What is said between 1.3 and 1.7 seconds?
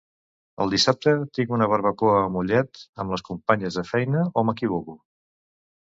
tinc una